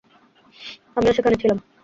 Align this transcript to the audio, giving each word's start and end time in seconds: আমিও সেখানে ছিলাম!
আমিও 0.97 1.15
সেখানে 1.17 1.35
ছিলাম! 1.41 1.57